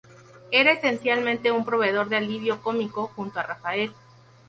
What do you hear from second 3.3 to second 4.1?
a Rafael.